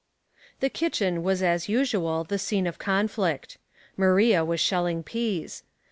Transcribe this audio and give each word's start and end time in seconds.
^nf^HE 0.63 0.73
kitchen 0.73 1.21
was 1.21 1.43
as 1.43 1.69
usual 1.69 2.23
the 2.23 2.39
scene 2.39 2.65
'[^ 2.65 2.67
of 2.67 2.79
conflict. 2.79 3.59
Maria 3.95 4.43
was 4.43 4.59
shelling 4.59 5.03
peas. 5.03 5.61